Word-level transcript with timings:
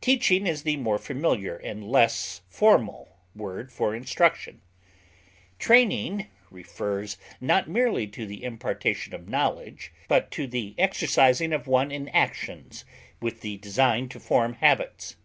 Teaching 0.00 0.46
is 0.46 0.62
the 0.62 0.76
more 0.76 0.96
familiar 0.96 1.56
and 1.56 1.82
less 1.82 2.40
formal 2.46 3.16
word 3.34 3.72
for 3.72 3.96
instruction. 3.96 4.60
Training 5.58 6.28
refers 6.52 7.18
not 7.40 7.68
merely 7.68 8.06
to 8.06 8.26
the 8.26 8.44
impartation 8.44 9.12
of 9.12 9.28
knowledge, 9.28 9.92
but 10.06 10.30
to 10.30 10.46
the 10.46 10.76
exercising 10.78 11.52
of 11.52 11.66
one 11.66 11.90
in 11.90 12.08
actions 12.10 12.84
with 13.20 13.40
the 13.40 13.56
design 13.56 14.08
to 14.10 14.20
form 14.20 14.52
habits. 14.52 15.16